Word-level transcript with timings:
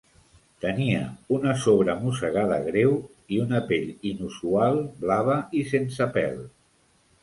Tenia 0.63 1.01
una 1.37 1.53
sobremossegada 1.65 2.59
greu 2.71 2.97
i 3.37 3.41
una 3.45 3.63
pell 3.71 3.89
inusual, 4.15 4.85
blava 5.07 5.41
i 5.63 5.67
sense 5.75 6.15
pèl. 6.21 6.47